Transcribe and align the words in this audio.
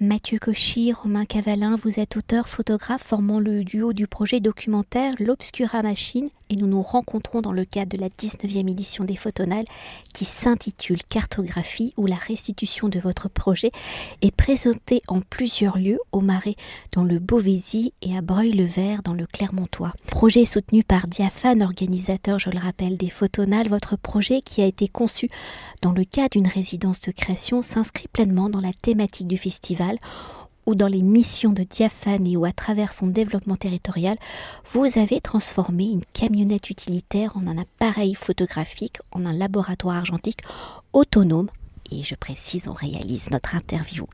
Mathieu 0.00 0.38
Cauchy, 0.38 0.92
Romain 0.92 1.24
Cavalin, 1.24 1.74
vous 1.74 1.98
êtes 1.98 2.16
auteur, 2.16 2.48
photographe 2.48 3.02
formant 3.02 3.40
le 3.40 3.64
duo 3.64 3.92
du 3.92 4.06
projet 4.06 4.38
documentaire 4.38 5.14
L'Obscura 5.18 5.82
Machine 5.82 6.28
et 6.50 6.56
nous 6.56 6.68
nous 6.68 6.82
rencontrons 6.82 7.40
dans 7.42 7.52
le 7.52 7.64
cadre 7.64 7.96
de 7.96 8.00
la 8.00 8.08
19e 8.08 8.70
édition 8.70 9.02
des 9.02 9.16
Photonales 9.16 9.66
qui 10.14 10.24
s'intitule 10.24 11.02
Cartographie 11.08 11.92
où 11.96 12.06
la 12.06 12.14
restitution 12.14 12.88
de 12.88 13.00
votre 13.00 13.28
projet 13.28 13.72
est 14.22 14.30
présentée 14.30 15.02
en 15.08 15.20
plusieurs 15.20 15.78
lieux 15.78 15.98
au 16.12 16.20
Marais 16.20 16.54
dans 16.92 17.04
le 17.04 17.18
Beauvaisis 17.18 17.92
et 18.00 18.16
à 18.16 18.22
Breuil-le-Vert 18.22 19.02
dans 19.02 19.14
le 19.14 19.26
Clermontois. 19.26 19.92
Projet 20.06 20.44
soutenu 20.44 20.84
par 20.84 21.08
Diaphane, 21.08 21.62
organisateur, 21.62 22.38
je 22.38 22.50
le 22.50 22.58
rappelle, 22.58 22.96
des 22.96 23.10
Photonales, 23.10 23.68
votre 23.68 23.96
projet 23.98 24.42
qui 24.42 24.62
a 24.62 24.66
été 24.66 24.86
conçu 24.86 25.28
dans 25.82 25.92
le 25.92 26.04
cadre 26.04 26.30
d'une 26.30 26.46
résidence 26.46 27.00
de 27.00 27.10
création 27.10 27.62
s'inscrit 27.62 28.08
pleinement 28.08 28.48
dans 28.48 28.60
la 28.60 28.72
thématique 28.72 29.26
du 29.26 29.36
festival 29.36 29.87
ou 30.66 30.74
dans 30.74 30.86
les 30.86 31.00
missions 31.00 31.52
de 31.52 31.62
Diaphane 31.62 32.26
et 32.26 32.36
ou 32.36 32.44
à 32.44 32.52
travers 32.52 32.92
son 32.92 33.06
développement 33.06 33.56
territorial, 33.56 34.18
vous 34.70 34.98
avez 34.98 35.18
transformé 35.20 35.84
une 35.84 36.04
camionnette 36.12 36.68
utilitaire 36.68 37.36
en 37.38 37.46
un 37.46 37.56
appareil 37.56 38.14
photographique, 38.14 38.98
en 39.10 39.24
un 39.24 39.32
laboratoire 39.32 39.96
argentique 39.96 40.42
autonome. 40.92 41.48
Et 41.90 42.02
je 42.02 42.14
précise, 42.14 42.68
on 42.68 42.74
réalise 42.74 43.30
notre 43.30 43.54
interview 43.54 44.06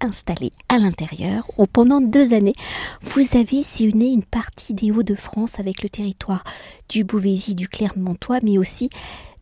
installé 0.00 0.52
à 0.68 0.78
l'intérieur 0.78 1.50
où 1.56 1.66
pendant 1.66 2.00
deux 2.00 2.34
années, 2.34 2.54
vous 3.00 3.36
avez 3.36 3.62
sillonné 3.62 4.12
une 4.12 4.24
partie 4.24 4.74
des 4.74 4.92
Hauts-de-France 4.92 5.58
avec 5.58 5.82
le 5.82 5.88
territoire 5.88 6.44
du 6.88 7.02
Beauvaisis, 7.02 7.54
du 7.54 7.68
Clermontois, 7.68 8.38
mais 8.42 8.58
aussi 8.58 8.90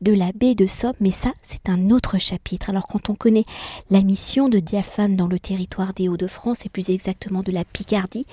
de 0.01 0.13
la 0.13 0.33
baie 0.33 0.55
de 0.55 0.67
Somme, 0.67 0.95
mais 1.01 1.11
ça, 1.11 1.33
c'est 1.43 1.69
un 1.69 1.91
autre 1.91 2.19
chapitre. 2.19 2.71
Alors, 2.71 2.87
quand 2.87 3.11
on 3.11 3.15
connaît 3.15 3.45
la 3.91 4.03
mission 4.03 4.49
de 4.49 4.59
Diaphane 4.59 5.17
dans 5.17 5.29
le 5.29 5.39
territoire 5.39 5.95
des 5.95 6.09
Hauts-de-France, 6.09 6.67
et 6.67 6.69
plus 6.69 6.91
exactement 6.91 7.43
de 7.43 7.53
la 7.53 7.65
Picardie, 7.65 8.27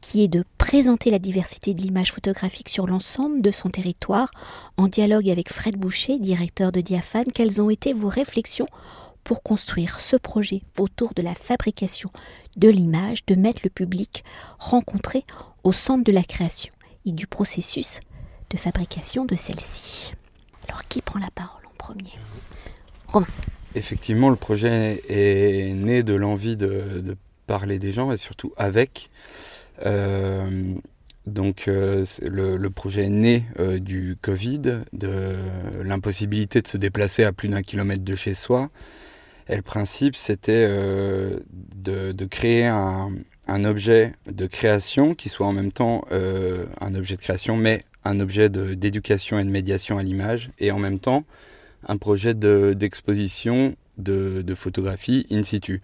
qui 0.00 0.22
est 0.22 0.28
de 0.28 0.44
présenter 0.56 1.10
la 1.10 1.18
diversité 1.18 1.74
de 1.74 1.80
l'image 1.80 2.12
photographique 2.12 2.68
sur 2.68 2.86
l'ensemble 2.86 3.42
de 3.42 3.50
son 3.50 3.70
territoire, 3.70 4.30
en 4.76 4.86
dialogue 4.86 5.28
avec 5.28 5.52
Fred 5.52 5.76
Boucher, 5.76 6.18
directeur 6.18 6.70
de 6.70 6.80
Diaphane, 6.80 7.32
quelles 7.34 7.60
ont 7.60 7.70
été 7.70 7.92
vos 7.92 8.08
réflexions 8.08 8.68
pour 9.24 9.42
construire 9.42 9.98
ce 9.98 10.14
projet 10.14 10.62
autour 10.78 11.12
de 11.14 11.22
la 11.22 11.34
fabrication 11.34 12.10
de 12.56 12.68
l'image, 12.68 13.26
de 13.26 13.34
mettre 13.34 13.62
le 13.64 13.70
public 13.70 14.22
rencontré 14.60 15.24
au 15.64 15.72
centre 15.72 16.04
de 16.04 16.12
la 16.12 16.22
création 16.22 16.72
et 17.04 17.10
du 17.10 17.26
processus 17.26 17.98
de 18.50 18.56
fabrication 18.56 19.24
de 19.24 19.34
celle-ci? 19.34 20.12
Alors 20.68 20.82
qui 20.88 21.02
prend 21.02 21.18
la 21.18 21.30
parole 21.34 21.62
en 21.66 21.76
premier? 21.78 22.12
Romain. 23.08 23.26
Effectivement, 23.74 24.30
le 24.30 24.36
projet 24.36 25.02
est 25.08 25.74
né 25.74 26.02
de 26.02 26.14
l'envie 26.14 26.56
de, 26.56 27.16
parler 27.46 27.78
des 27.78 27.92
gens 27.92 28.10
et 28.10 28.16
surtout 28.16 28.52
avec. 28.56 29.10
Euh, 29.84 30.74
donc 31.26 31.68
euh, 31.68 32.04
le, 32.22 32.68
projet 32.68 33.04
est 33.04 33.10
né 33.10 33.44
euh, 33.60 33.78
du 33.78 34.16
Covid, 34.20 34.80
de 34.92 35.36
l'impossibilité 35.82 36.62
de 36.62 36.66
se 36.66 36.78
déplacer 36.78 37.24
à 37.24 37.32
plus 37.32 37.48
d'un 37.48 37.62
kilomètre 37.62 38.02
de 38.02 38.14
chez 38.14 38.32
soi. 38.34 38.70
Et 39.48 39.56
le 39.56 39.62
principe, 39.62 40.16
c'était 40.16 40.66
de, 40.66 42.24
créer 42.24 42.66
un, 42.66 43.10
un, 43.46 43.64
objet 43.64 44.12
de 44.28 44.46
création 44.46 45.14
qui 45.14 45.28
soit 45.28 45.46
en 45.46 45.52
même 45.52 45.70
temps 45.70 46.04
un 46.10 46.94
objet 46.96 47.14
de 47.14 47.20
création, 47.20 47.56
mais 47.56 47.84
un 48.08 48.20
objet 48.20 48.48
d'éducation 48.48 49.38
et 49.38 49.44
de 49.44 49.50
médiation 49.50 49.98
à 49.98 50.02
l'image, 50.02 50.50
et 50.58 50.70
en 50.70 50.78
même 50.78 50.98
temps 50.98 51.24
un 51.88 51.96
projet 51.96 52.34
d'exposition 52.34 53.76
de, 53.98 54.54
photographie 54.54 55.26
in 55.30 55.42
situ. 55.42 55.80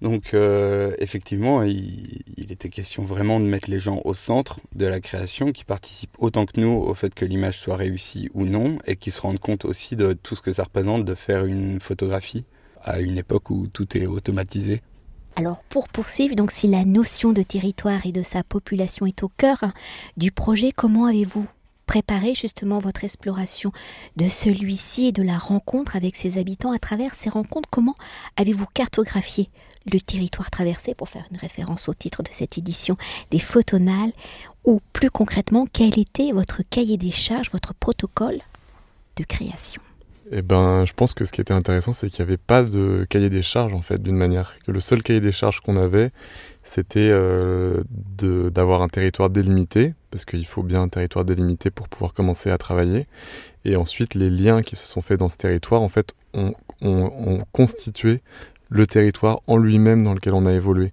Donc 0.00 0.32
euh, 0.32 0.94
effectivement, 0.98 1.62
il, 1.62 2.22
était 2.50 2.68
question 2.68 3.04
vraiment 3.04 3.40
de 3.40 3.44
mettre 3.44 3.68
les 3.68 3.80
gens 3.80 4.00
au 4.04 4.14
centre 4.14 4.60
de 4.74 4.86
la 4.86 5.00
création, 5.00 5.52
qui 5.52 5.64
participent 5.64 6.14
autant 6.18 6.46
que 6.46 6.60
nous 6.60 6.70
au 6.70 6.94
fait 6.94 7.14
que 7.14 7.24
l'image 7.24 7.58
soit 7.58 7.76
réussie 7.76 8.30
ou 8.34 8.44
non, 8.44 8.78
et 8.86 8.96
qui 8.96 9.10
se 9.10 9.20
rendent 9.20 9.40
compte 9.40 9.64
aussi 9.64 9.96
de 9.96 10.12
tout 10.12 10.34
ce 10.34 10.42
que 10.42 10.52
ça 10.52 10.64
représente 10.64 11.04
de 11.04 11.14
faire 11.14 11.44
une 11.44 11.80
photographie 11.80 12.44
à 12.80 13.00
une 13.00 13.18
époque 13.18 13.50
où 13.50 13.66
tout 13.66 13.96
est 13.96 14.06
automatisé. 14.06 14.82
Alors 15.38 15.62
pour 15.62 15.88
poursuivre, 15.88 16.34
donc 16.34 16.50
si 16.50 16.66
la 16.66 16.84
notion 16.84 17.32
de 17.32 17.44
territoire 17.44 18.06
et 18.06 18.10
de 18.10 18.22
sa 18.22 18.42
population 18.42 19.06
est 19.06 19.22
au 19.22 19.28
cœur 19.28 19.66
du 20.16 20.32
projet, 20.32 20.72
comment 20.72 21.06
avez-vous 21.06 21.46
préparé 21.86 22.34
justement 22.34 22.80
votre 22.80 23.04
exploration 23.04 23.70
de 24.16 24.28
celui-ci 24.28 25.06
et 25.06 25.12
de 25.12 25.22
la 25.22 25.38
rencontre 25.38 25.94
avec 25.94 26.16
ses 26.16 26.38
habitants 26.38 26.72
à 26.72 26.80
travers 26.80 27.14
ces 27.14 27.30
rencontres? 27.30 27.68
Comment 27.70 27.94
avez-vous 28.36 28.66
cartographié 28.74 29.48
le 29.86 30.00
territoire 30.00 30.50
traversé? 30.50 30.96
Pour 30.96 31.08
faire 31.08 31.28
une 31.30 31.38
référence 31.38 31.88
au 31.88 31.94
titre 31.94 32.24
de 32.24 32.30
cette 32.32 32.58
édition 32.58 32.96
des 33.30 33.38
photonales 33.38 34.12
ou 34.64 34.80
plus 34.92 35.08
concrètement 35.08 35.68
quel 35.72 36.00
était 36.00 36.32
votre 36.32 36.62
cahier 36.68 36.96
des 36.96 37.12
charges, 37.12 37.52
votre 37.52 37.74
protocole 37.74 38.40
de 39.14 39.22
création? 39.22 39.80
Eh 40.30 40.42
ben, 40.42 40.84
je 40.86 40.92
pense 40.92 41.14
que 41.14 41.24
ce 41.24 41.32
qui 41.32 41.40
était 41.40 41.54
intéressant, 41.54 41.92
c'est 41.92 42.08
qu'il 42.08 42.24
n'y 42.24 42.30
avait 42.30 42.38
pas 42.38 42.62
de 42.62 43.06
cahier 43.08 43.30
des 43.30 43.42
charges, 43.42 43.74
en 43.74 43.82
fait, 43.82 44.02
d'une 44.02 44.16
manière. 44.16 44.54
Que 44.66 44.72
le 44.72 44.80
seul 44.80 45.02
cahier 45.02 45.20
des 45.20 45.32
charges 45.32 45.60
qu'on 45.60 45.76
avait, 45.76 46.10
c'était 46.64 47.08
euh, 47.10 47.82
d'avoir 47.90 48.82
un 48.82 48.88
territoire 48.88 49.30
délimité, 49.30 49.94
parce 50.10 50.24
qu'il 50.24 50.46
faut 50.46 50.62
bien 50.62 50.82
un 50.82 50.88
territoire 50.88 51.24
délimité 51.24 51.70
pour 51.70 51.88
pouvoir 51.88 52.12
commencer 52.12 52.50
à 52.50 52.58
travailler. 52.58 53.06
Et 53.64 53.76
ensuite, 53.76 54.14
les 54.14 54.30
liens 54.30 54.62
qui 54.62 54.76
se 54.76 54.86
sont 54.86 55.00
faits 55.00 55.20
dans 55.20 55.28
ce 55.28 55.36
territoire, 55.36 55.82
en 55.82 55.88
fait, 55.88 56.14
ont, 56.34 56.54
ont 56.82 57.44
constitué 57.52 58.20
le 58.70 58.86
territoire 58.86 59.40
en 59.46 59.56
lui-même 59.56 60.04
dans 60.04 60.14
lequel 60.14 60.34
on 60.34 60.46
a 60.46 60.52
évolué. 60.52 60.92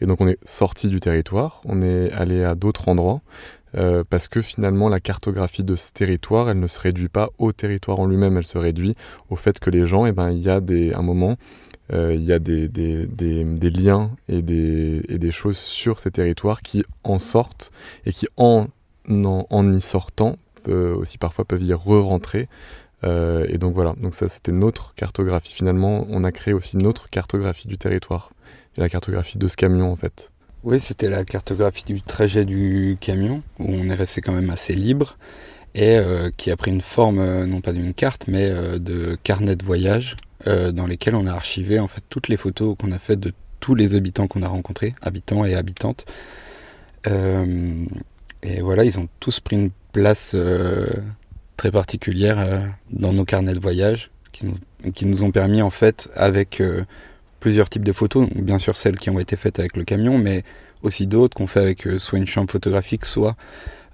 Et 0.00 0.06
donc 0.06 0.20
on 0.20 0.28
est 0.28 0.38
sorti 0.44 0.88
du 0.88 1.00
territoire, 1.00 1.60
on 1.64 1.82
est 1.82 2.12
allé 2.12 2.44
à 2.44 2.54
d'autres 2.54 2.88
endroits, 2.88 3.20
euh, 3.76 4.04
parce 4.08 4.28
que 4.28 4.40
finalement 4.40 4.88
la 4.88 5.00
cartographie 5.00 5.64
de 5.64 5.76
ce 5.76 5.92
territoire, 5.92 6.50
elle 6.50 6.60
ne 6.60 6.66
se 6.66 6.80
réduit 6.80 7.08
pas 7.08 7.30
au 7.38 7.52
territoire 7.52 8.00
en 8.00 8.06
lui-même, 8.06 8.36
elle 8.36 8.46
se 8.46 8.58
réduit 8.58 8.94
au 9.30 9.36
fait 9.36 9.58
que 9.58 9.70
les 9.70 9.86
gens, 9.86 10.06
eh 10.06 10.12
ben, 10.12 10.30
il 10.30 10.40
y 10.40 10.50
a 10.50 10.60
un 10.98 11.02
moment, 11.02 11.36
euh, 11.92 12.14
il 12.14 12.24
y 12.24 12.32
a 12.32 12.38
des, 12.38 12.68
liens 13.70 14.10
et 14.28 14.42
des, 14.42 15.02
et 15.08 15.18
des 15.18 15.30
choses 15.30 15.58
sur 15.58 16.00
ces 16.00 16.10
territoires 16.10 16.62
qui 16.62 16.84
en 17.04 17.18
sortent 17.18 17.70
et 18.04 18.12
qui 18.12 18.26
en, 18.36 18.66
en, 19.08 19.72
y 19.72 19.80
sortant 19.80 20.36
aussi 20.68 21.16
parfois 21.16 21.44
peuvent 21.44 21.62
y 21.62 21.72
re-rentrer. 21.72 22.48
Euh, 23.04 23.46
et 23.48 23.58
donc 23.58 23.74
voilà, 23.74 23.94
donc 24.00 24.14
ça 24.14 24.28
c'était 24.28 24.52
notre 24.52 24.94
cartographie. 24.94 25.52
Finalement, 25.52 26.06
on 26.10 26.24
a 26.24 26.32
créé 26.32 26.54
aussi 26.54 26.76
notre 26.76 27.08
cartographie 27.08 27.68
du 27.68 27.78
territoire 27.78 28.32
et 28.76 28.80
la 28.80 28.88
cartographie 28.88 29.38
de 29.38 29.46
ce 29.48 29.56
camion 29.56 29.92
en 29.92 29.96
fait. 29.96 30.32
Oui, 30.66 30.80
c'était 30.80 31.08
la 31.08 31.24
cartographie 31.24 31.84
du 31.84 32.02
trajet 32.02 32.44
du 32.44 32.98
camion, 33.00 33.44
où 33.60 33.66
on 33.72 33.88
est 33.88 33.94
resté 33.94 34.20
quand 34.20 34.32
même 34.32 34.50
assez 34.50 34.74
libre, 34.74 35.16
et 35.76 35.96
euh, 35.96 36.28
qui 36.36 36.50
a 36.50 36.56
pris 36.56 36.72
une 36.72 36.80
forme, 36.80 37.20
euh, 37.20 37.46
non 37.46 37.60
pas 37.60 37.72
d'une 37.72 37.94
carte, 37.94 38.24
mais 38.26 38.50
euh, 38.50 38.80
de 38.80 39.16
carnet 39.22 39.54
de 39.54 39.64
voyage, 39.64 40.16
dans 40.44 40.86
lesquels 40.86 41.16
on 41.16 41.26
a 41.26 41.32
archivé 41.32 41.80
en 41.80 41.88
fait 41.88 42.02
toutes 42.08 42.28
les 42.28 42.36
photos 42.36 42.76
qu'on 42.78 42.92
a 42.92 43.00
faites 43.00 43.18
de 43.18 43.32
tous 43.58 43.74
les 43.74 43.96
habitants 43.96 44.28
qu'on 44.28 44.42
a 44.42 44.48
rencontrés, 44.48 44.94
habitants 45.02 45.44
et 45.44 45.56
habitantes. 45.56 46.04
et 47.04 48.60
voilà, 48.60 48.84
ils 48.84 48.96
ont 49.00 49.08
tous 49.18 49.40
pris 49.40 49.56
une 49.56 49.70
place 49.90 50.36
très 51.56 51.72
particulière 51.72 52.38
dans 52.92 53.12
nos 53.12 53.24
carnets 53.24 53.54
de 53.54 53.60
voyage, 53.60 54.10
qui 54.30 54.46
nous, 54.46 54.92
qui 54.92 55.04
nous, 55.04 55.24
ont 55.24 55.32
permis 55.32 55.62
en 55.62 55.70
fait, 55.70 56.08
avec 56.14 56.62
plusieurs 57.46 57.68
types 57.68 57.84
de 57.84 57.92
photos, 57.92 58.28
bien 58.34 58.58
sûr 58.58 58.74
celles 58.74 58.98
qui 58.98 59.08
ont 59.08 59.20
été 59.20 59.36
faites 59.36 59.60
avec 59.60 59.76
le 59.76 59.84
camion, 59.84 60.18
mais 60.18 60.42
aussi 60.82 61.06
d'autres 61.06 61.36
qu'on 61.36 61.46
fait 61.46 61.60
avec 61.60 61.86
euh, 61.86 61.96
soit 61.96 62.18
une 62.18 62.26
chambre 62.26 62.50
photographique, 62.50 63.04
soit 63.04 63.36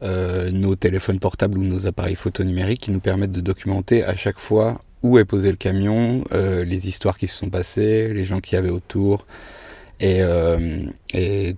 euh, 0.02 0.50
nos 0.50 0.74
téléphones 0.74 1.18
portables 1.18 1.58
ou 1.58 1.62
nos 1.62 1.86
appareils 1.86 2.14
photo 2.14 2.44
numériques 2.44 2.80
qui 2.80 2.90
nous 2.92 3.00
permettent 3.00 3.30
de 3.30 3.42
documenter 3.42 4.04
à 4.04 4.16
chaque 4.16 4.38
fois 4.38 4.80
où 5.02 5.18
est 5.18 5.26
posé 5.26 5.50
le 5.50 5.58
camion, 5.58 6.24
euh, 6.32 6.64
les 6.64 6.88
histoires 6.88 7.18
qui 7.18 7.28
se 7.28 7.36
sont 7.36 7.50
passées, 7.50 8.14
les 8.14 8.24
gens 8.24 8.40
qui 8.40 8.54
y 8.54 8.56
avaient 8.56 8.70
autour. 8.70 9.26
Et 10.00 10.24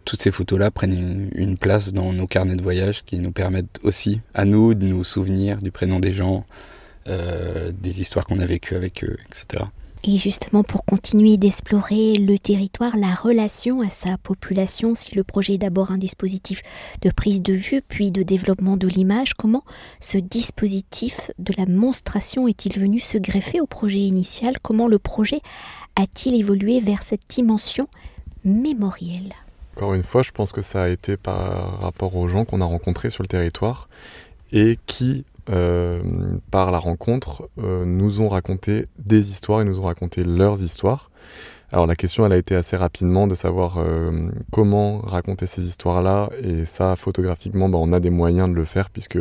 toutes 0.05 0.21
ces 0.21 0.33
photos-là 0.33 0.73
prennent 0.73 1.31
une, 1.33 1.57
place 1.57 1.93
dans 1.93 2.13
nos 2.13 2.27
carnets 2.27 2.57
de 2.57 2.63
voyage 2.63 3.05
qui 3.05 3.21
nous 3.21 3.31
permettent 3.31 3.79
aussi 3.85 4.21
à 4.35 4.45
nous 4.45 4.75
de 4.75 4.85
nous 4.85 5.05
souvenir 5.05 5.59
du 5.59 5.71
prénom 5.71 6.01
des 6.01 6.13
gens, 6.13 6.45
des 7.07 8.01
histoires 8.01 8.27
qu'on 8.27 8.41
a 8.41 8.47
vécues 8.47 8.75
avec 8.75 9.05
eux, 9.05 9.17
etc. 9.31 9.65
Et 10.07 10.19
justement, 10.19 10.63
pour 10.63 10.85
continuer 10.85 11.39
d'explorer 11.39 12.17
le 12.17 12.39
territoire, 12.39 12.95
la 12.99 13.15
relation 13.15 13.81
à 13.81 13.89
sa 13.89 14.19
population, 14.19 14.95
si 14.95 15.15
le 15.15 15.25
projet 15.25 15.55
est 15.55 15.59
d'abord 15.59 15.93
un 15.93 15.97
dispositif 15.97 16.61
de 17.01 17.11
prise 17.11 17.41
de 17.41 17.55
vue, 17.55 17.81
puis 17.81 18.11
de 18.11 18.23
développement 18.23 18.77
de 18.77 18.87
l'image, 18.87 19.33
comment 19.33 19.65
ce 20.01 20.19
dispositif 20.19 21.31
de 21.39 21.55
la 21.57 21.65
monstration 21.65 22.47
est-il 22.49 22.79
venu 22.79 23.01
se 23.01 23.17
greffer 23.17 23.63
au 23.63 23.67
projet 23.67 24.01
initial? 24.01 24.59
Comment 24.63 24.89
le 24.89 24.99
projet 24.99 25.41
a-t-il 25.97 26.35
évolué 26.35 26.81
vers 26.81 27.03
cette 27.03 27.27
dimension 27.31 27.87
mémorielle? 28.45 29.33
Encore 29.75 29.95
une 29.95 30.03
fois, 30.03 30.21
je 30.21 30.33
pense 30.33 30.53
que 30.53 30.61
ça 30.61 30.83
a 30.83 30.89
été 30.91 31.17
par 31.17 31.81
rapport 31.81 32.15
aux 32.15 32.29
gens 32.29 32.45
qu'on 32.45 32.61
a 32.61 32.67
rencontrés 32.67 33.09
sur 33.09 33.23
le 33.23 33.29
territoire 33.29 33.89
et 34.53 34.79
qui 34.85 35.25
par 35.47 36.71
la 36.71 36.79
rencontre, 36.79 37.49
nous 37.57 38.21
ont 38.21 38.29
raconté 38.29 38.87
des 38.99 39.31
histoires, 39.31 39.63
ils 39.63 39.69
nous 39.69 39.81
ont 39.81 39.85
raconté 39.85 40.25
leurs 40.25 40.63
histoires. 40.63 41.11
Alors 41.75 41.89
la 41.89 41.97
question, 41.97 42.25
elle 42.25 42.33
a 42.33 42.37
été 42.37 42.55
assez 42.55 42.77
rapidement 42.77 43.27
de 43.27 43.35
savoir 43.35 43.79
euh, 43.79 44.31
comment 44.53 45.01
raconter 45.01 45.47
ces 45.47 45.67
histoires-là. 45.67 46.31
Et 46.41 46.67
ça, 46.67 46.95
photographiquement, 46.95 47.69
bah, 47.69 47.79
on 47.81 47.93
a 47.93 47.99
des 47.99 48.11
moyens 48.11 48.49
de 48.49 48.55
le 48.55 48.65
faire 48.65 48.91
puisque 48.91 49.19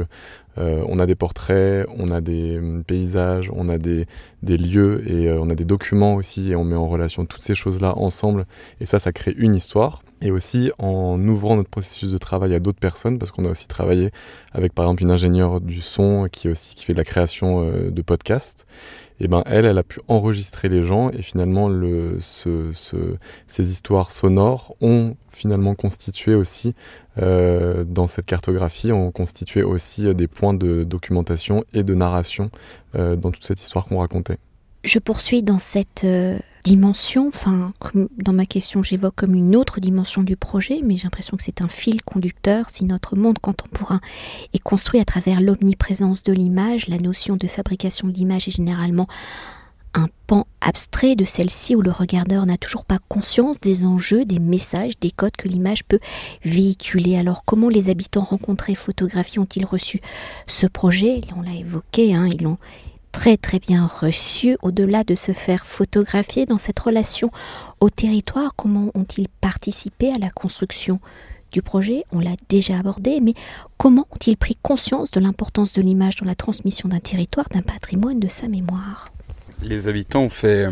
euh, 0.59 0.85
on 0.87 0.99
a 0.99 1.07
des 1.07 1.15
portraits, 1.15 1.87
on 1.97 2.11
a 2.11 2.21
des 2.21 2.59
hum, 2.59 2.83
paysages, 2.83 3.49
on 3.55 3.69
a 3.69 3.79
des, 3.79 4.05
lieux 4.43 5.03
et 5.07 5.29
euh, 5.29 5.39
on 5.41 5.49
a 5.49 5.55
des 5.55 5.65
documents 5.65 6.13
aussi. 6.13 6.51
Et 6.51 6.55
on 6.55 6.63
met 6.63 6.75
en 6.75 6.87
relation 6.87 7.25
toutes 7.25 7.41
ces 7.41 7.55
choses-là 7.55 7.97
ensemble. 7.97 8.45
Et 8.79 8.85
ça, 8.85 8.99
ça 8.99 9.11
crée 9.11 9.33
une 9.35 9.55
histoire. 9.55 10.03
Et 10.21 10.29
aussi 10.29 10.71
en 10.77 11.19
ouvrant 11.27 11.55
notre 11.55 11.71
processus 11.71 12.11
de 12.11 12.19
travail 12.19 12.53
à 12.53 12.59
d'autres 12.59 12.79
personnes, 12.79 13.17
parce 13.17 13.31
qu'on 13.31 13.45
a 13.45 13.49
aussi 13.49 13.67
travaillé 13.67 14.11
avec 14.51 14.73
par 14.73 14.85
exemple 14.85 15.01
une 15.01 15.11
ingénieure 15.11 15.59
du 15.59 15.81
son 15.81 16.27
qui, 16.31 16.49
aussi, 16.49 16.75
qui 16.75 16.85
fait 16.85 16.93
de 16.93 16.99
la 16.99 17.03
création 17.03 17.67
de 17.89 18.01
podcasts 18.03 18.67
et 19.23 19.29
ben 19.29 19.41
elle, 19.45 19.65
elle 19.65 19.77
a 19.77 19.83
pu 19.83 20.01
enregistrer 20.09 20.67
les 20.67 20.83
gens 20.83 21.09
et 21.09 21.21
finalement 21.21 21.69
le, 21.69 22.17
ces 22.19 23.71
histoires 23.71 24.11
sonores 24.11 24.75
ont 24.81 25.15
finalement 25.29 25.75
constitué 25.75 26.35
aussi 26.35 26.75
euh, 27.17 27.85
dans 27.85 28.07
cette 28.07 28.25
cartographie, 28.25 28.91
ont 28.91 29.11
constitué 29.11 29.63
aussi 29.63 30.13
des 30.13 30.27
points 30.27 30.53
de 30.53 30.83
documentation 30.83 31.63
et 31.73 31.83
de 31.83 31.95
narration 31.95 32.51
euh, 32.95 33.15
dans 33.15 33.31
toute 33.31 33.45
cette 33.45 33.61
histoire 33.61 33.85
qu'on 33.85 33.99
racontait. 33.99 34.39
Je 34.83 34.99
poursuis 34.99 35.43
dans 35.43 35.59
cette 35.59 36.03
euh, 36.03 36.37
dimension, 36.65 37.29
enfin, 37.29 37.71
dans 38.17 38.33
ma 38.33 38.45
question, 38.45 38.83
j'évoque 38.83 39.15
comme 39.15 39.33
une 39.33 39.55
autre 39.55 39.79
dimension 39.79 40.23
du 40.23 40.35
projet, 40.35 40.81
mais 40.83 40.97
j'ai 40.97 41.03
l'impression 41.03 41.37
que 41.37 41.43
c'est 41.43 41.61
un 41.61 41.69
fil 41.69 42.01
conducteur. 42.03 42.69
Si 42.69 42.83
notre 42.83 43.15
monde 43.15 43.39
contemporain 43.39 44.01
est 44.53 44.59
construit 44.59 44.99
à 44.99 45.05
travers 45.05 45.39
l'omniprésence 45.39 46.23
de 46.23 46.33
l'image, 46.33 46.89
la 46.89 46.97
notion 46.97 47.37
de 47.37 47.47
fabrication 47.47 48.09
de 48.09 48.13
l'image 48.13 48.49
est 48.49 48.55
généralement 48.57 49.07
un 49.93 50.07
pan 50.27 50.47
abstrait 50.59 51.15
de 51.15 51.23
celle-ci 51.23 51.75
où 51.75 51.81
le 51.81 51.91
regardeur 51.91 52.45
n'a 52.45 52.57
toujours 52.57 52.83
pas 52.83 52.99
conscience 53.07 53.59
des 53.61 53.85
enjeux, 53.85 54.25
des 54.25 54.39
messages, 54.39 54.99
des 54.99 55.11
codes 55.11 55.37
que 55.37 55.47
l'image 55.47 55.85
peut 55.85 55.99
véhiculer. 56.43 57.15
Alors 57.15 57.45
comment 57.45 57.69
les 57.69 57.89
habitants 57.89 58.23
rencontrés, 58.23 58.75
photographiés 58.75 59.39
ont-ils 59.39 59.65
reçu 59.65 60.01
ce 60.47 60.65
projet? 60.65 61.21
On 61.37 61.41
l'a 61.41 61.53
évoqué, 61.53 62.15
hein, 62.15 62.27
ils 62.27 62.41
l'ont 62.41 62.57
très 63.13 63.37
très 63.37 63.59
bien 63.59 63.85
reçu, 63.85 64.57
au-delà 64.61 65.05
de 65.05 65.15
se 65.15 65.31
faire 65.31 65.65
photographier 65.65 66.45
dans 66.45 66.57
cette 66.57 66.79
relation 66.79 67.31
au 67.79 67.89
territoire, 67.89 68.55
comment 68.57 68.91
ont-ils 68.95 69.29
participé 69.29 70.11
à 70.11 70.17
la 70.17 70.29
construction 70.29 70.99
du 71.51 71.61
projet? 71.61 72.03
On 72.11 72.19
l'a 72.19 72.35
déjà 72.49 72.77
abordé, 72.77 73.21
mais 73.21 73.35
comment 73.77 74.07
ont-ils 74.11 74.35
pris 74.35 74.57
conscience 74.61 75.11
de 75.11 75.21
l'importance 75.21 75.71
de 75.71 75.81
l'image 75.81 76.17
dans 76.17 76.25
la 76.25 76.35
transmission 76.35 76.89
d'un 76.89 76.99
territoire, 76.99 77.47
d'un 77.49 77.61
patrimoine, 77.61 78.19
de 78.19 78.27
sa 78.27 78.49
mémoire? 78.49 79.13
Les 79.61 79.87
habitants 79.87 80.23
ont 80.23 80.29
fait, 80.29 80.67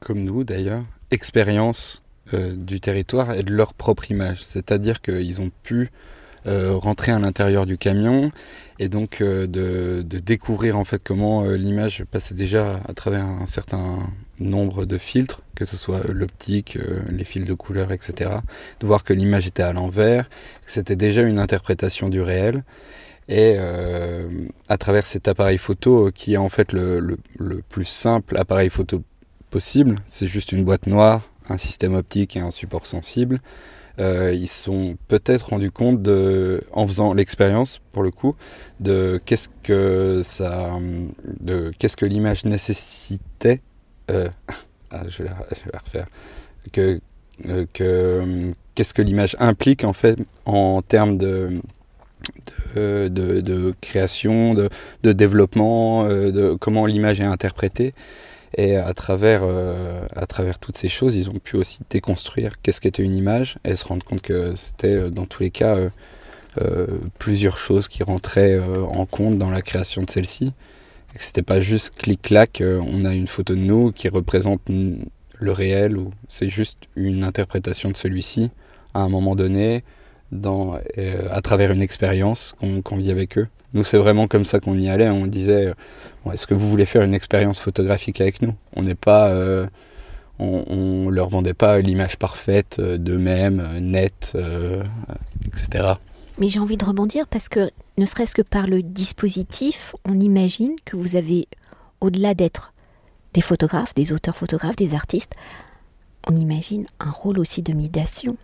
comme 0.00 0.22
nous 0.22 0.44
d'ailleurs, 0.44 0.84
expérience 1.10 2.02
euh, 2.32 2.54
du 2.56 2.80
territoire 2.80 3.34
et 3.34 3.42
de 3.42 3.52
leur 3.52 3.74
propre 3.74 4.10
image, 4.10 4.42
c'est-à-dire 4.44 5.02
qu'ils 5.02 5.42
ont 5.42 5.50
pu 5.62 5.90
rentrer 6.46 7.12
à 7.12 7.18
l'intérieur 7.18 7.66
du 7.66 7.78
camion 7.78 8.30
et 8.78 8.88
donc 8.88 9.20
euh, 9.20 9.46
de, 9.46 10.02
découvrir 10.02 10.78
en 10.78 10.84
fait 10.84 11.02
comment 11.02 11.44
euh, 11.44 11.56
l'image 11.56 12.04
passait 12.10 12.34
déjà 12.34 12.80
à 12.88 12.92
travers 12.92 13.24
un 13.24 13.46
certain 13.46 13.98
nombre 14.40 14.84
de 14.84 14.98
filtres, 14.98 15.42
que 15.54 15.64
ce 15.64 15.76
soit 15.76 16.02
l'optique, 16.08 16.76
les 17.08 17.24
fils 17.24 17.46
de 17.46 17.54
couleur, 17.54 17.92
etc. 17.92 18.30
De 18.80 18.86
voir 18.86 19.04
que 19.04 19.12
l'image 19.12 19.46
était 19.46 19.62
à 19.62 19.72
l'envers, 19.72 20.28
que 20.64 20.72
c'était 20.72 20.96
déjà 20.96 21.22
une 21.22 21.38
interprétation 21.38 22.08
du 22.08 22.20
réel. 22.20 22.64
Et 23.28 23.56
à 24.68 24.76
travers 24.76 25.06
cet 25.06 25.28
appareil 25.28 25.56
photo 25.56 26.10
qui 26.12 26.34
est 26.34 26.36
en 26.36 26.48
fait 26.48 26.72
le 26.72 27.16
plus 27.68 27.84
simple 27.84 28.36
appareil 28.36 28.70
photo 28.70 29.04
possible, 29.50 30.00
c'est 30.08 30.26
juste 30.26 30.50
une 30.50 30.64
boîte 30.64 30.88
noire, 30.88 31.30
un 31.48 31.56
système 31.56 31.94
optique 31.94 32.36
et 32.36 32.40
un 32.40 32.50
support 32.50 32.86
sensible. 32.86 33.40
Euh, 34.00 34.32
ils 34.34 34.48
sont 34.48 34.96
peut-être 35.06 35.50
rendus 35.50 35.70
compte 35.70 36.02
de, 36.02 36.62
en 36.72 36.86
faisant 36.86 37.14
l'expérience 37.14 37.80
pour 37.92 38.02
le 38.02 38.10
coup, 38.10 38.34
de 38.80 39.20
qu'est-ce 39.24 39.48
que 39.62 40.22
ça, 40.24 40.72
de 41.40 41.72
qu'est-ce 41.78 41.96
que 41.96 42.06
l'image 42.06 42.44
nécessitait. 42.44 43.60
Euh, 44.10 44.28
ah, 44.90 45.02
je, 45.06 45.22
vais 45.22 45.28
la, 45.28 45.78
refaire. 45.78 46.06
Euh, 46.78 47.66
que 47.72 48.54
qu'est-ce 48.74 48.94
que 48.94 49.02
l'image 49.02 49.36
implique 49.38 49.84
en 49.84 49.92
fait 49.92 50.18
en 50.44 50.82
termes 50.82 51.16
de 51.16 51.60
de, 52.74 53.08
de, 53.08 53.74
création, 53.80 54.54
de, 54.54 54.68
de 55.04 55.12
développement, 55.12 56.04
de 56.08 56.56
comment 56.58 56.86
l'image 56.86 57.20
est 57.20 57.24
interprétée. 57.24 57.94
Et 58.56 58.76
à 58.76 58.92
travers, 58.94 59.40
euh, 59.42 60.06
à 60.14 60.26
travers 60.26 60.58
toutes 60.58 60.78
ces 60.78 60.88
choses, 60.88 61.16
ils 61.16 61.28
ont 61.28 61.38
pu 61.42 61.56
aussi 61.56 61.80
déconstruire 61.90 62.60
qu'est-ce 62.62 62.80
qu'était 62.80 63.02
une 63.02 63.16
image 63.16 63.56
et 63.64 63.74
se 63.74 63.84
rendre 63.84 64.04
compte 64.04 64.22
que 64.22 64.54
c'était 64.54 64.94
euh, 64.94 65.10
dans 65.10 65.26
tous 65.26 65.42
les 65.42 65.50
cas 65.50 65.76
euh, 66.60 66.86
plusieurs 67.18 67.58
choses 67.58 67.88
qui 67.88 68.04
rentraient 68.04 68.60
en 68.60 69.06
compte 69.06 69.38
dans 69.38 69.50
la 69.50 69.60
création 69.60 70.02
de 70.02 70.10
celle-ci. 70.10 70.52
Et 71.14 71.18
que 71.18 71.24
c'était 71.24 71.42
pas 71.42 71.60
juste 71.60 71.94
clic-clac, 71.96 72.62
on 72.62 73.04
a 73.04 73.12
une 73.12 73.26
photo 73.26 73.54
de 73.54 73.60
nous 73.60 73.92
qui 73.92 74.08
représente 74.08 74.60
le 74.68 75.52
réel 75.52 75.96
ou 75.96 76.10
c'est 76.28 76.48
juste 76.48 76.78
une 76.96 77.24
interprétation 77.24 77.90
de 77.90 77.96
celui-ci 77.96 78.50
à 78.94 79.00
un 79.00 79.08
moment 79.08 79.34
donné 79.34 79.82
dans, 80.34 80.78
à 81.30 81.40
travers 81.40 81.70
une 81.72 81.82
expérience 81.82 82.54
qu'on 82.84 82.96
vit 82.96 83.10
avec 83.10 83.38
eux. 83.38 83.46
Nous, 83.74 83.82
c'est 83.82 83.98
vraiment 83.98 84.28
comme 84.28 84.44
ça 84.44 84.60
qu'on 84.60 84.78
y 84.78 84.88
allait. 84.88 85.08
On 85.10 85.26
disait, 85.26 85.74
est-ce 86.32 86.46
que 86.46 86.54
vous 86.54 86.68
voulez 86.68 86.86
faire 86.86 87.02
une 87.02 87.14
expérience 87.14 87.60
photographique 87.60 88.20
avec 88.20 88.40
nous? 88.40 88.54
On 88.76 88.82
n'est 88.82 88.94
pas, 88.94 89.28
euh, 89.28 89.66
on, 90.38 91.10
leur 91.10 91.28
vendait 91.28 91.54
pas 91.54 91.80
l'image 91.80 92.16
parfaite 92.16 92.78
euh, 92.78 92.98
d'eux-mêmes, 92.98 93.60
euh, 93.60 93.80
nette, 93.80 94.36
etc. 95.46 95.94
Mais 96.38 96.48
j'ai 96.48 96.58
envie 96.58 96.76
de 96.76 96.84
rebondir 96.84 97.26
parce 97.26 97.48
que, 97.48 97.70
ne 97.98 98.06
serait-ce 98.06 98.34
que 98.34 98.42
par 98.42 98.66
le 98.66 98.82
dispositif, 98.82 99.94
on 100.04 100.18
imagine 100.18 100.74
que 100.84 100.96
vous 100.96 101.16
avez, 101.16 101.46
au-delà 102.00 102.34
d'être 102.34 102.72
des 103.34 103.40
photographes, 103.40 103.94
des 103.94 104.12
auteurs 104.12 104.36
photographes, 104.36 104.76
des 104.76 104.94
artistes, 104.94 105.34
on 106.26 106.34
imagine 106.34 106.86
un 107.00 107.10
rôle 107.10 107.38
aussi 107.38 107.62
de 107.62 107.72
médiation. 107.72 108.36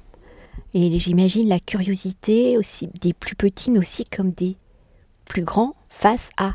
Et 0.74 0.98
j'imagine 0.98 1.48
la 1.48 1.60
curiosité 1.60 2.56
aussi 2.56 2.88
des 3.00 3.12
plus 3.12 3.34
petits, 3.34 3.70
mais 3.70 3.78
aussi 3.78 4.04
comme 4.04 4.30
des 4.30 4.56
plus 5.24 5.44
grands 5.44 5.74
face 5.88 6.30
à 6.36 6.54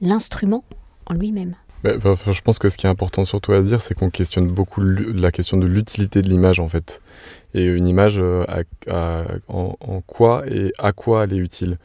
l'instrument 0.00 0.64
en 1.06 1.14
lui-même. 1.14 1.54
Bah, 1.84 1.92
je 2.00 2.40
pense 2.40 2.58
que 2.58 2.70
ce 2.70 2.78
qui 2.78 2.86
est 2.86 2.88
important 2.88 3.26
surtout 3.26 3.52
à 3.52 3.60
dire, 3.60 3.82
c'est 3.82 3.92
qu'on 3.92 4.08
questionne 4.08 4.46
beaucoup 4.46 4.80
la 4.80 5.30
question 5.30 5.58
de 5.58 5.66
l'utilité 5.66 6.22
de 6.22 6.28
l'image 6.28 6.58
en 6.58 6.68
fait. 6.70 7.02
Et 7.52 7.66
une 7.66 7.86
image, 7.86 8.18
euh, 8.18 8.44
en, 9.48 10.02
quoi 10.06 10.44
et 10.48 10.72
à 10.78 10.92
quoi 10.92 11.24
elle 11.24 11.34
est 11.34 11.38
utile. 11.38 11.78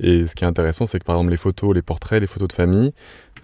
Et 0.00 0.26
ce 0.26 0.34
qui 0.34 0.44
est 0.44 0.46
intéressant, 0.46 0.86
c'est 0.86 0.98
que 0.98 1.04
par 1.04 1.16
exemple 1.16 1.32
les 1.32 1.36
photos, 1.36 1.74
les 1.74 1.82
portraits, 1.82 2.20
les 2.20 2.26
photos 2.26 2.48
de 2.48 2.54
famille, 2.54 2.92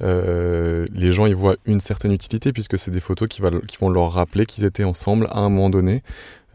euh, 0.01 0.87
les 0.95 1.13
gens 1.13 1.27
y 1.27 1.35
voient 1.35 1.57
une 1.67 1.81
certaine 1.81 2.13
utilité 2.13 2.55
puisque 2.55 2.79
c'est 2.79 2.91
des 2.91 3.01
photos 3.01 3.29
qui, 3.29 3.43
vont 3.43 3.91
leur 3.91 4.11
rappeler 4.13 4.47
qu'ils 4.47 4.65
étaient 4.65 4.85
ensemble 4.85 5.27
à 5.31 5.41
un 5.41 5.51
moment 5.51 5.71
donné 5.71 6.03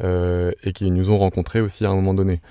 et 0.03 0.73
qu'ils 0.73 0.93
nous 0.93 1.09
ont 1.09 1.17
rencontrés 1.17 1.61
aussi 1.61 1.85
à 1.85 1.89
un 1.89 1.95
moment 1.95 2.13
donné. 2.13 2.41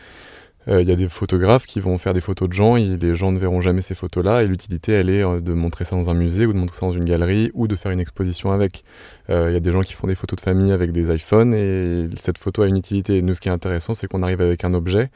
Il 0.68 0.74
euh, 0.74 0.82
y 0.82 0.92
a 0.92 0.96
des 0.96 1.08
photographes 1.08 1.66
qui 1.66 1.80
vont 1.80 1.98
faire 1.98 2.14
des 2.14 2.20
photos 2.20 2.48
de 2.48 2.54
gens, 2.54 2.76
et 2.76 2.96
les 2.96 3.16
gens 3.16 3.32
ne 3.32 3.38
verront 3.38 3.60
jamais 3.60 3.82
ces 3.82 3.96
photos-là, 3.96 4.42
et 4.42 4.46
l'utilité, 4.46 4.92
elle 4.92 5.10
est 5.10 5.24
euh, 5.24 5.40
de 5.40 5.52
montrer 5.52 5.84
ça 5.84 5.96
dans 5.96 6.08
un 6.08 6.14
musée 6.14 6.46
ou 6.46 6.52
de 6.52 6.58
montrer 6.58 6.76
ça 6.76 6.86
dans 6.86 6.92
une 6.92 7.04
galerie 7.04 7.50
ou 7.54 7.66
de 7.66 7.74
faire 7.74 7.90
une 7.90 7.98
exposition 7.98 8.52
avec. 8.52 8.84
Il 9.28 9.34
euh, 9.34 9.50
y 9.50 9.56
a 9.56 9.60
des 9.60 9.72
gens 9.72 9.80
qui 9.80 9.94
font 9.94 10.06
des 10.06 10.14
photos 10.14 10.36
de 10.36 10.42
famille 10.42 10.70
avec 10.70 10.92
des 10.92 11.12
iPhones, 11.12 11.52
et 11.52 12.08
cette 12.16 12.38
photo 12.38 12.62
a 12.62 12.68
une 12.68 12.76
utilité. 12.76 13.22
nous, 13.22 13.34
ce 13.34 13.40
qui 13.40 13.48
est 13.48 13.52
intéressant, 13.52 13.92
c'est 13.92 14.06
qu'on 14.06 14.22
arrive 14.22 14.40
avec 14.40 14.64
un 14.64 14.72
objet 14.74 15.10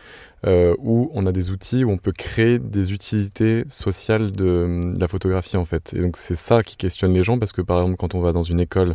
où 0.46 1.10
on 1.12 1.26
a 1.26 1.32
des 1.32 1.50
outils, 1.50 1.84
où 1.84 1.90
on 1.90 1.98
peut 1.98 2.12
créer 2.12 2.58
des 2.58 2.92
utilités 2.92 3.64
sociales 3.68 4.32
de, 4.32 4.94
la 4.98 5.08
photographie, 5.08 5.56
en 5.56 5.64
fait. 5.64 5.92
Et 5.94 6.00
donc, 6.00 6.16
c'est 6.16 6.36
ça 6.36 6.62
qui 6.62 6.76
questionne 6.76 7.12
les 7.12 7.22
gens, 7.22 7.38
parce 7.38 7.52
que 7.52 7.62
par 7.62 7.80
exemple, 7.80 7.96
quand 7.96 8.14
on 8.14 8.20
va 8.20 8.32
dans 8.32 8.44
une 8.44 8.60
école 8.60 8.94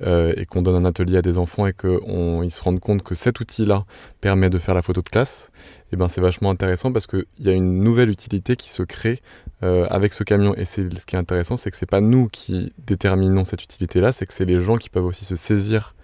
et 0.00 0.46
qu'on 0.46 0.62
donne 0.62 0.76
un 0.76 0.84
atelier 0.84 1.18
à 1.18 1.22
des 1.22 1.38
enfants 1.38 1.66
et 1.66 1.72
qu'ils 1.72 2.52
se 2.52 2.62
rendent 2.62 2.80
compte 2.80 3.02
que 3.02 3.14
cet 3.14 3.40
outil-là 3.40 3.84
permet 4.20 4.48
de 4.48 4.58
faire 4.58 4.74
la 4.74 4.82
photo 4.82 5.02
de 5.02 5.08
classe, 5.08 5.50
et 5.90 5.94
eh 5.94 5.96
ben 5.96 6.08
c'est 6.08 6.20
vachement 6.20 6.50
intéressant 6.50 6.92
parce 6.92 7.06
qu'il 7.06 7.24
y 7.38 7.48
a 7.48 7.52
une 7.52 7.82
nouvelle 7.82 8.10
utilité 8.10 8.56
qui 8.56 8.70
se 8.70 8.82
crée 8.82 9.22
euh, 9.62 9.86
avec 9.88 10.12
ce 10.12 10.22
camion. 10.22 10.54
Et 10.54 10.66
ce 10.66 10.82
qui 10.82 11.16
est 11.16 11.18
intéressant, 11.18 11.56
c'est 11.56 11.70
que 11.70 11.78
c'est 11.78 11.86
pas 11.86 12.02
nous 12.02 12.28
qui 12.28 12.74
déterminons 12.86 13.46
cette 13.46 13.64
utilité-là, 13.64 14.12
c'est 14.12 14.26
que 14.26 14.34
c'est 14.34 14.44
les 14.44 14.60
gens 14.60 14.76
qui 14.76 14.90
peuvent 14.90 15.06
aussi 15.06 15.24
se 15.24 15.34
saisir 15.34 15.94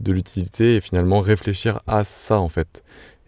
de 0.00 0.12
l'utilité 0.12 0.76
et 0.76 0.80
finalement 0.80 1.20
réfléchir 1.20 1.80
à 1.86 2.02
ça 2.02 2.40
en 2.40 2.48
fait. 2.48 2.82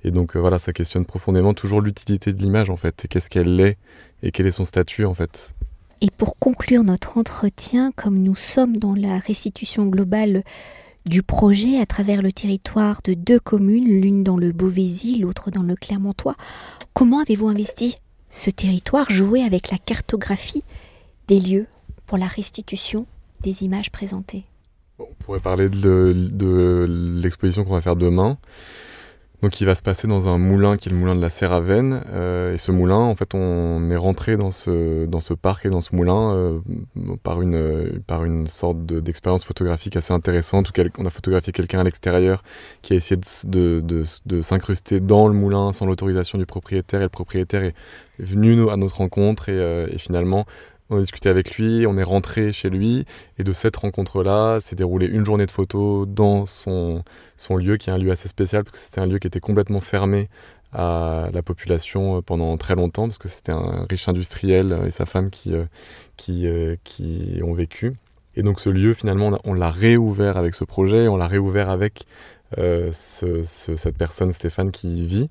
Et 0.09 0.11
donc 0.11 0.37
euh, 0.37 0.41
voilà, 0.41 0.59
ça 0.59 0.73
questionne 0.73 1.05
profondément 1.05 1.53
toujours 1.53 1.83
l'utilité 1.83 2.33
de 2.33 2.41
l'image 2.41 2.71
en 2.71 2.79
fait, 2.79 3.05
et 3.05 3.09
qu'est-ce 3.09 3.29
qu'elle 3.29 3.61
est 3.61 3.77
et 4.23 4.31
quel 4.31 4.47
est 4.47 4.53
son 4.53 4.65
statut 4.65 5.05
en 5.05 5.13
fait. 5.13 5.55
Et 6.01 6.11
pour 6.11 6.39
conclure 6.39 6.83
notre 6.83 7.19
entretien, 7.19 7.93
comme 7.95 8.19
nous 8.19 8.35
sommes 8.35 8.79
dans 8.79 8.95
la 8.95 9.19
restitution 9.19 9.85
globale 9.87 10.45
du 11.05 11.23
projet 11.23 11.79
à 11.79 11.85
travers 11.85 12.23
le 12.23 12.33
territoire 12.33 13.03
de 13.05 13.13
deux 13.13 13.39
communes, 13.39 13.85
l'une 13.85 14.25
dans 14.25 14.39
le 14.39 14.53
Beauvaisis, 14.53 15.19
l'autre 15.19 15.51
dans 15.51 15.63
le 15.63 15.75
Clermontois. 15.75 16.37
Comment 16.95 17.21
avez-vous 17.21 17.49
investi 17.49 17.97
ce 18.31 18.49
territoire 18.49 19.11
jouait 19.11 19.43
avec 19.43 19.71
la 19.71 19.77
cartographie 19.77 20.63
des 21.27 21.39
lieux 21.39 21.67
pour 22.07 22.17
la 22.17 22.27
restitution 22.27 23.07
des 23.43 23.63
images 23.63 23.93
présentées? 23.93 24.47
On 24.99 25.05
pourrait 25.19 25.41
parler 25.41 25.69
de 25.69 26.87
l'exposition 27.21 27.65
qu'on 27.65 27.75
va 27.75 27.83
faire 27.83 27.97
demain. 27.97 28.39
Donc 29.41 29.61
il 29.61 29.67
va 29.67 29.77
se 29.77 29.85
passer 29.85 30.09
dans 30.09 30.29
un 30.29 30.37
moulin 30.37 30.77
qui 30.77 30.89
est 30.89 30.93
le 30.93 30.99
moulin 30.99 31.15
de 31.15 31.21
la 31.21 31.31
Serravenne. 31.31 32.03
Euh, 32.09 32.55
et 32.55 32.59
ce 32.59 32.73
moulin, 32.73 32.97
en 32.97 33.15
fait, 33.15 33.35
on 33.35 33.89
est 33.89 33.97
rentré 33.97 34.37
dans 34.37 34.51
ce, 34.51 35.07
dans 35.07 35.21
ce 35.21 35.33
parc 35.33 35.65
et 35.65 35.71
dans 35.71 35.81
ce 35.81 35.95
moulin 35.95 36.33
euh, 36.33 36.59
par, 37.23 37.41
une, 37.41 38.03
par 38.05 38.25
une 38.25 38.49
sorte 38.49 38.85
d'expérience 38.85 39.45
photographique 39.45 39.97
assez 39.97 40.13
intéressante. 40.13 40.71
Où 40.71 40.83
on 40.99 41.07
a 41.07 41.11
photographié 41.11 41.53
quelqu'un 41.53 41.79
à 41.79 41.85
l'extérieur 41.85 42.43
qui 42.83 42.95
a 42.95 42.97
essayé 42.97 43.21
de, 43.45 43.81
de, 43.81 44.05
de, 44.27 44.43
s'incruster 44.43 44.99
dans 44.99 45.29
le 45.29 45.35
moulin 45.35 45.73
sans 45.73 45.87
l'autorisation 45.87 46.37
du 46.37 46.47
propriétaire. 46.47 47.01
Et 47.01 47.05
le 47.05 47.09
propriétaire 47.09 47.63
est 47.63 47.75
venu 48.19 48.69
à 48.71 48.77
notre 48.77 48.97
rencontre 48.97 49.51
et, 49.51 49.59
euh, 49.59 49.87
et 49.93 49.99
finalement 49.99 50.47
on 50.91 50.97
a 50.97 51.01
discuté 51.01 51.29
avec 51.29 51.57
lui, 51.57 51.87
on 51.87 51.97
est 51.99 52.03
rentré 52.03 52.53
chez 52.53 52.71
lui, 52.71 53.05
et 53.39 53.45
de 53.45 53.53
cette 53.53 53.77
rencontre-là, 53.77 54.61
s'est 54.61 54.77
déroulé 54.77 55.07
une 55.07 55.25
journée 55.25 55.47
de 55.47 55.51
photos 55.51 56.07
dans 56.09 56.47
son, 56.47 57.03
son 57.37 57.57
lieu, 57.57 57.77
qui 57.77 57.91
est 57.91 57.93
un 57.93 57.99
lieu 57.99 58.11
assez 58.11 58.29
spécial, 58.29 58.65
parce 58.65 58.79
que 58.79 58.85
c'était 58.85 59.01
un 59.01 59.07
lieu 59.07 59.19
qui 59.19 59.27
était 59.27 59.41
complètement 59.41 59.81
fermé 59.81 60.29
à 60.73 61.29
la 61.33 61.43
population 61.43 62.19
euh, 62.19 62.21
pendant 62.23 62.57
très 62.57 62.75
longtemps, 62.75 63.07
parce 63.07 63.19
que 63.19 63.29
c'était 63.29 63.53
un 63.53 63.87
riche 63.89 64.09
industriel 64.09 64.73
euh, 64.73 64.87
et 64.87 64.91
sa 64.91 65.07
femme 65.07 65.31
qui, 65.31 65.55
euh, 65.55 65.65
qui, 66.17 66.47
qui 66.85 67.41
ont 67.43 67.55
vécu. 67.55 67.95
Et 68.37 68.43
donc 68.43 68.61
ce 68.61 68.71
lieu, 68.71 68.93
finalement, 68.95 69.39
on 69.45 69.55
l'a 69.55 69.71
réouvert 69.71 70.37
avec 70.37 70.55
ce 70.55 70.65
projet, 70.65 71.09
on 71.09 71.17
l'a 71.17 71.27
réouvert 71.27 71.71
avec 71.71 72.05
cette 72.93 73.99
personne, 73.99 74.33
Stéphane, 74.33 74.71
qui 74.71 75.03
y 75.03 75.07
vit. 75.07 75.29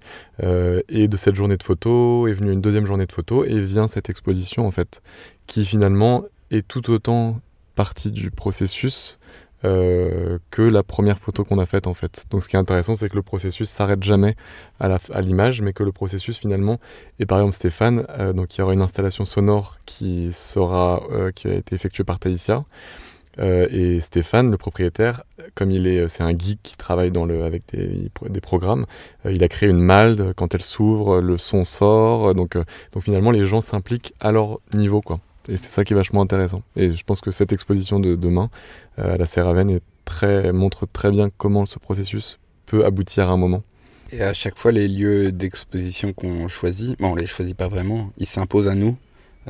Et 0.89 1.07
de 1.07 1.17
cette 1.17 1.35
journée 1.35 1.57
de 1.57 1.63
photos 1.63 2.29
est 2.29 2.33
venue 2.33 2.51
une 2.51 2.61
deuxième 2.61 2.85
journée 2.85 3.05
de 3.05 3.11
photos 3.11 3.47
et 3.49 3.59
vient 3.59 3.87
cette 3.87 4.09
exposition, 4.09 4.67
en 4.67 4.71
fait, 4.71 5.01
qui 5.47 5.65
finalement 5.65 6.23
est 6.51 6.67
tout 6.67 6.91
autant 6.91 7.39
partie 7.75 8.11
du 8.11 8.31
processus 8.31 9.19
euh, 9.65 10.37
que 10.51 10.61
la 10.61 10.83
première 10.83 11.17
photo 11.17 11.43
qu'on 11.43 11.57
a 11.57 11.65
faite 11.65 11.87
en 11.87 11.93
fait. 11.93 12.25
Donc 12.29 12.43
ce 12.43 12.49
qui 12.49 12.55
est 12.55 12.59
intéressant, 12.59 12.93
c'est 12.93 13.09
que 13.09 13.15
le 13.15 13.23
processus 13.23 13.69
s'arrête 13.69 14.03
jamais 14.03 14.35
à 14.79 15.21
l'image, 15.21 15.61
mais 15.61 15.73
que 15.73 15.83
le 15.83 15.91
processus 15.91 16.37
finalement, 16.37 16.79
et 17.19 17.25
par 17.25 17.39
exemple 17.39 17.55
Stéphane, 17.55 18.05
donc 18.35 18.55
il 18.55 18.59
y 18.59 18.61
aura 18.61 18.73
une 18.73 18.81
installation 18.81 19.25
sonore 19.25 19.79
qui 19.85 20.31
sera, 20.31 21.01
qui 21.33 21.47
a 21.47 21.55
été 21.55 21.73
effectuée 21.73 22.03
par 22.03 22.19
Taïsia, 22.19 22.65
euh, 23.39 23.67
et 23.69 23.99
Stéphane, 23.99 24.49
le 24.49 24.57
propriétaire, 24.57 25.23
comme 25.55 25.71
il 25.71 25.87
est, 25.87 26.07
c'est 26.07 26.23
un 26.23 26.37
geek 26.37 26.59
qui 26.63 26.75
travaille 26.75 27.11
avec 27.43 27.63
des, 27.71 28.41
programmes, 28.41 28.85
euh, 29.25 29.31
il 29.31 29.43
a 29.43 29.47
créé 29.47 29.69
une 29.69 29.79
malde. 29.79 30.33
Quand 30.35 30.55
elle 30.55 30.63
s'ouvre, 30.63 31.21
le 31.21 31.37
son 31.37 31.65
sort. 31.65 32.33
Donc, 32.33 32.55
euh, 32.55 32.63
donc 32.93 33.03
finalement, 33.03 33.31
les 33.31 33.45
gens 33.45 33.61
s'impliquent 33.61 34.13
à 34.19 34.31
leur 34.31 34.59
niveau, 34.73 35.01
quoi. 35.01 35.19
Et 35.49 35.57
c'est 35.57 35.69
ça 35.69 35.83
qui 35.83 35.93
est 35.93 35.95
vachement 35.95 36.21
intéressant. 36.21 36.61
Et 36.75 36.91
je 36.91 37.03
pense 37.03 37.21
que 37.21 37.31
cette 37.31 37.53
exposition 37.53 37.99
de 37.99 38.15
demain 38.15 38.49
à 38.97 39.17
la 39.17 39.25
très, 40.05 40.51
montre 40.51 40.87
très 40.87 41.11
bien 41.11 41.29
comment 41.37 41.65
ce 41.65 41.79
processus 41.79 42.39
peut 42.65 42.85
aboutir 42.85 43.29
à 43.29 43.33
un 43.33 43.37
moment. 43.37 43.63
Et 44.11 44.21
à 44.21 44.33
chaque 44.33 44.57
fois, 44.57 44.71
les 44.71 44.87
lieux 44.87 45.31
d'exposition 45.31 46.13
qu'on 46.13 46.47
choisit, 46.47 46.97
bon, 46.99 47.11
on 47.11 47.15
les 47.15 47.25
choisit 47.25 47.55
pas 47.55 47.67
vraiment, 47.67 48.11
ils 48.17 48.25
s'imposent 48.25 48.69
à 48.69 48.75
nous 48.75 48.97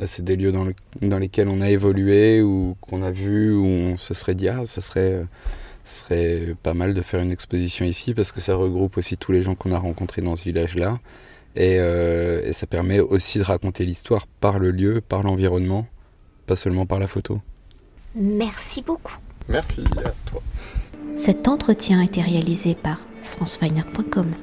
euh, 0.00 0.04
c'est 0.06 0.22
des 0.22 0.36
lieux 0.36 0.52
dans, 0.52 1.18
lesquels 1.18 1.48
on 1.48 1.60
a 1.60 1.70
évolué 1.70 2.42
ou 2.42 2.76
qu'on 2.80 3.02
a 3.02 3.10
vu, 3.10 3.52
où 3.52 3.64
on 3.64 3.96
se 3.96 4.14
serait 4.14 4.34
dit 4.34 4.48
ah 4.48 4.64
ça 4.66 4.80
euh, 4.96 5.24
serait 5.84 6.54
pas 6.62 6.74
mal 6.74 6.94
de 6.94 7.02
faire 7.02 7.20
une 7.20 7.32
exposition 7.32 7.84
ici 7.84 8.14
parce 8.14 8.32
que 8.32 8.40
ça 8.40 8.54
regroupe 8.54 8.96
aussi 8.96 9.16
tous 9.16 9.32
les 9.32 9.42
gens 9.42 9.54
qu'on 9.54 9.72
a 9.72 9.78
rencontrés 9.78 10.22
dans 10.22 10.36
ce 10.36 10.44
village-là. 10.44 10.98
Et, 11.56 11.78
euh, 11.80 12.42
et, 12.44 12.52
ça 12.52 12.66
permet 12.66 13.00
aussi 13.00 13.38
de 13.38 13.44
raconter 13.44 13.84
l'histoire 13.84 14.26
par 14.40 14.58
le 14.58 14.70
lieu, 14.70 15.00
par 15.00 15.22
l'environnement, 15.22 15.86
pas 16.46 16.56
seulement 16.56 16.86
par 16.86 17.00
la 17.00 17.08
photo. 17.08 17.40
Merci 18.14 18.82
beaucoup. 18.82 19.16
Merci 19.48 19.82
à 20.04 20.10
toi. 20.26 20.42
Cet 21.16 21.48
entretien 21.48 22.00
a 22.00 22.04
été 22.04 22.20
réalisé 22.20 22.74
par 22.74 23.00
franceweiner.com. 23.22 24.34